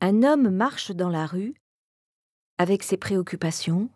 Un 0.00 0.22
homme 0.22 0.50
marche 0.50 0.92
dans 0.92 1.08
la 1.08 1.26
rue 1.26 1.54
avec 2.58 2.84
ses 2.84 2.96
préoccupations, 2.96 3.88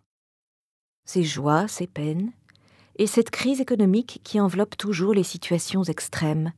ses 1.04 1.22
joies, 1.22 1.68
ses 1.68 1.86
peines, 1.86 2.32
et 2.96 3.06
cette 3.06 3.30
crise 3.30 3.60
économique 3.60 4.20
qui 4.24 4.40
enveloppe 4.40 4.76
toujours 4.76 5.14
les 5.14 5.22
situations 5.22 5.84
extrêmes, 5.84 6.52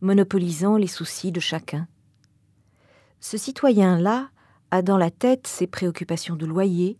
monopolisant 0.00 0.78
les 0.78 0.86
soucis 0.86 1.32
de 1.32 1.40
chacun. 1.40 1.86
Ce 3.20 3.36
citoyen-là 3.36 4.30
a 4.70 4.80
dans 4.80 4.96
la 4.96 5.10
tête 5.10 5.46
ses 5.46 5.66
préoccupations 5.66 6.36
de 6.36 6.46
loyer, 6.46 6.98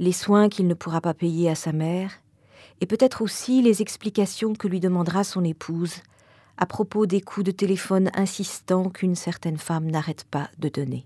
les 0.00 0.12
soins 0.12 0.48
qu'il 0.48 0.66
ne 0.66 0.74
pourra 0.74 1.00
pas 1.00 1.14
payer 1.14 1.48
à 1.48 1.54
sa 1.54 1.72
mère, 1.72 2.10
et 2.80 2.86
peut-être 2.86 3.22
aussi 3.22 3.62
les 3.62 3.82
explications 3.82 4.54
que 4.54 4.66
lui 4.66 4.80
demandera 4.80 5.22
son 5.22 5.44
épouse 5.44 6.02
à 6.56 6.66
propos 6.66 7.06
des 7.06 7.20
coups 7.20 7.46
de 7.46 7.52
téléphone 7.52 8.10
insistants 8.14 8.90
qu'une 8.90 9.14
certaine 9.14 9.58
femme 9.58 9.88
n'arrête 9.90 10.24
pas 10.24 10.50
de 10.58 10.68
donner. 10.68 11.04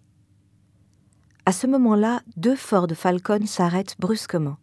À 1.47 1.53
ce 1.53 1.67
moment-là, 1.67 2.23
deux 2.39 2.57
Ford 2.57 2.89
Falcon 2.95 3.45
s'arrêtent 3.45 3.97
brusquement. 3.99 4.57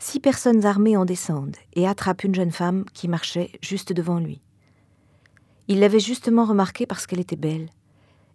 Six 0.00 0.18
personnes 0.18 0.64
armées 0.64 0.96
en 0.96 1.04
descendent 1.04 1.56
et 1.74 1.86
attrapent 1.86 2.24
une 2.24 2.34
jeune 2.34 2.50
femme 2.50 2.84
qui 2.94 3.06
marchait 3.06 3.52
juste 3.62 3.92
devant 3.92 4.18
lui. 4.18 4.40
Il 5.68 5.78
l'avait 5.78 6.00
justement 6.00 6.46
remarquée 6.46 6.84
parce 6.84 7.06
qu'elle 7.06 7.20
était 7.20 7.36
belle 7.36 7.68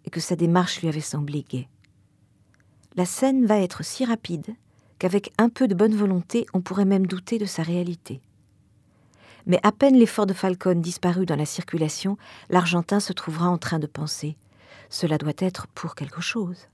et 0.06 0.10
que 0.10 0.20
sa 0.20 0.36
démarche 0.36 0.80
lui 0.80 0.88
avait 0.88 1.00
semblé 1.02 1.44
gaie. 1.46 1.68
La 2.94 3.04
scène 3.04 3.44
va 3.44 3.58
être 3.58 3.84
si 3.84 4.06
rapide 4.06 4.54
qu'avec 4.98 5.34
un 5.36 5.50
peu 5.50 5.68
de 5.68 5.74
bonne 5.74 5.94
volonté, 5.94 6.46
on 6.54 6.62
pourrait 6.62 6.86
même 6.86 7.06
douter 7.06 7.36
de 7.38 7.44
sa 7.44 7.62
réalité. 7.62 8.22
Mais 9.44 9.60
à 9.62 9.70
peine 9.70 9.98
l'effort 9.98 10.24
de 10.24 10.32
Falcon 10.32 10.76
disparu 10.76 11.26
dans 11.26 11.36
la 11.36 11.44
circulation, 11.44 12.16
l'Argentin 12.48 13.00
se 13.00 13.12
trouvera 13.12 13.50
en 13.50 13.58
train 13.58 13.78
de 13.78 13.86
penser 13.86 14.38
Cela 14.88 15.18
doit 15.18 15.34
être 15.36 15.66
pour 15.66 15.94
quelque 15.94 16.22
chose. 16.22 16.68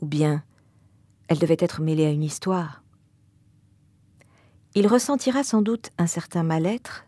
Ou 0.00 0.06
bien, 0.06 0.42
elle 1.28 1.38
devait 1.38 1.56
être 1.58 1.80
mêlée 1.80 2.06
à 2.06 2.10
une 2.10 2.22
histoire. 2.22 2.82
Il 4.74 4.86
ressentira 4.86 5.44
sans 5.44 5.62
doute 5.62 5.90
un 5.98 6.06
certain 6.06 6.42
mal-être, 6.42 7.06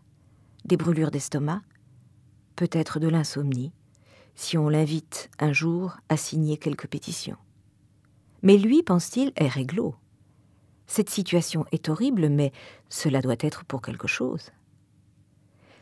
des 0.65 0.77
brûlures 0.77 1.11
d'estomac, 1.11 1.61
peut-être 2.55 2.99
de 2.99 3.07
l'insomnie, 3.07 3.73
si 4.35 4.57
on 4.57 4.69
l'invite 4.69 5.29
un 5.39 5.51
jour 5.51 5.97
à 6.09 6.17
signer 6.17 6.57
quelques 6.57 6.87
pétitions. 6.87 7.37
Mais 8.41 8.57
lui, 8.57 8.83
pense-t-il, 8.83 9.33
est 9.35 9.47
réglo. 9.47 9.95
Cette 10.85 11.09
situation 11.09 11.65
est 11.71 11.89
horrible, 11.89 12.29
mais 12.29 12.53
cela 12.89 13.21
doit 13.21 13.35
être 13.39 13.65
pour 13.65 13.81
quelque 13.81 14.07
chose. 14.07 14.51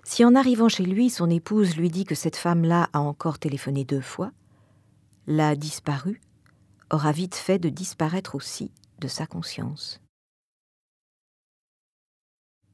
Si 0.04 0.24
en 0.24 0.36
arrivant 0.36 0.70
chez 0.70 0.86
lui, 0.86 1.10
son 1.10 1.30
épouse 1.30 1.78
lui 1.78 1.90
dit 1.90 2.06
que 2.06 2.16
cette 2.16 2.36
femme-là 2.36 2.90
a 2.94 3.00
encore 3.00 3.40
téléphoné 3.40 3.86
deux 3.86 4.02
fois, 4.02 4.32
l'a 5.28 5.56
disparu, 5.56 6.22
aura 6.92 7.12
vite 7.12 7.36
fait 7.36 7.60
de 7.60 7.70
disparaître 7.70 8.36
aussi 8.36 8.72
de 9.00 9.08
sa 9.08 9.26
conscience. 9.26 10.02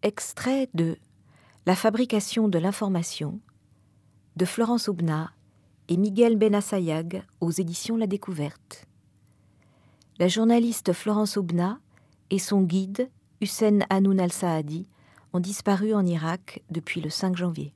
Extrait 0.04 0.70
de 0.74 0.98
La 1.66 1.76
fabrication 1.76 2.48
de 2.48 2.60
l'information 2.60 3.40
de 4.36 4.46
Florence 4.46 4.88
Aubna 4.88 5.32
et 5.90 5.98
Miguel 5.98 6.38
Benassayag 6.38 7.24
aux 7.42 7.52
éditions 7.52 7.98
La 7.98 8.08
Découverte. 8.08 8.88
La 10.20 10.28
journaliste 10.28 10.94
Florence 10.94 11.38
Aubna 11.38 11.80
et 12.30 12.40
son 12.40 12.62
guide, 12.62 13.10
Hussein 13.42 13.80
Hanoun 13.90 14.20
al-Saadi, 14.20 14.88
ont 15.34 15.40
disparu 15.40 15.94
en 15.94 16.06
Irak 16.06 16.62
depuis 16.70 17.02
le 17.02 17.10
5 17.10 17.36
janvier. 17.36 17.74